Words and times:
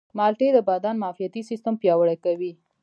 مالټې 0.17 0.47
د 0.53 0.59
بدن 0.69 0.95
معافیتي 1.03 1.41
سیستم 1.49 1.73
پیاوړی 1.81 2.17
کوي. 2.25 2.51